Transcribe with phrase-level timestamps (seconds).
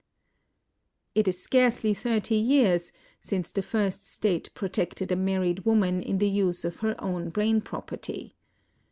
[1.13, 6.27] It is scarcely thirty years since the first State protected a married woman in the
[6.27, 8.33] use of her own brain property.